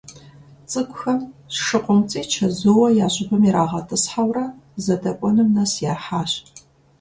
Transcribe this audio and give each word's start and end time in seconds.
ЦӀыкӀухэм 0.69 1.19
ШыкъумцӀий 1.61 2.25
чэзууэ 2.31 2.87
я 3.05 3.07
щӀыбым 3.13 3.43
ирагъэтӀысхьэурэ 3.47 4.45
зыдэкӀуэнум 4.83 5.49
нэс 5.55 5.73
яхьащ. 5.93 6.31